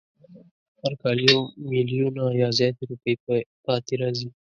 [0.81, 1.39] هر کال یو
[1.71, 3.15] میلیونه یا زیاتې روپۍ
[3.65, 4.29] پاتې راځي.